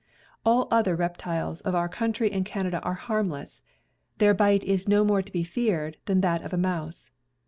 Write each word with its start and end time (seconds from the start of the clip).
All 0.43 0.67
other 0.71 0.95
reptiles 0.95 1.61
of 1.61 1.75
our 1.75 1.87
country 1.87 2.31
and 2.31 2.43
Canada 2.43 2.79
are 2.81 2.95
harmless— 2.95 3.61
their 4.17 4.33
bite 4.33 4.63
is 4.63 4.87
no 4.89 5.05
more 5.05 5.21
to 5.21 5.31
be 5.31 5.43
feared 5.43 5.97
than 6.05 6.21
that 6.21 6.41
of 6.41 6.53
a 6.53 6.57
mouse. 6.57 7.11